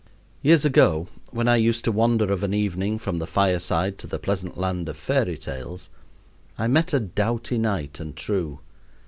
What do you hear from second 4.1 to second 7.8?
pleasant land of fairy tales, I met a doughty